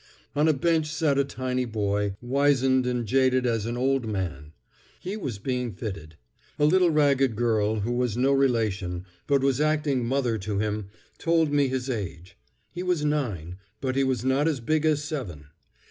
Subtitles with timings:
[0.35, 4.51] On a bench sat a tiny boy, wizened and jaded as an old man.
[4.99, 6.15] He was being fitted.
[6.57, 10.87] A little ragged girl who was no relation, but was acting mother to him,
[11.19, 12.35] told me his age.
[12.71, 15.49] He was nine, but he was not as big as seven.